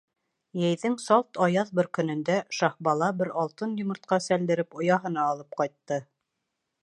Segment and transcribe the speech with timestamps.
[0.59, 6.01] Йәйҙең салт аяҙ бер көнөндә Шаһбала, бер алтын йомортҡа сәлдереп, ояһына алып ҡайтты.